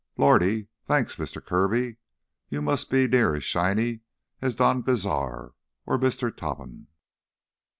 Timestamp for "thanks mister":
0.83-1.39